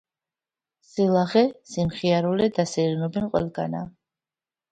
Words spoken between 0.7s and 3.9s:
სილაღე, სიმხიარულე დასეირნობენ ყველგანა